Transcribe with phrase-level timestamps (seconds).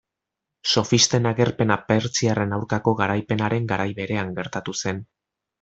[0.75, 5.09] Sofisten agerpena pertsiarren aurkako garaipenaren garai berean gertatu zen.